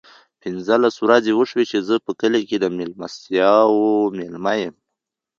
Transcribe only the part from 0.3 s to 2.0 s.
پینځلس ورځې وشوې چې زه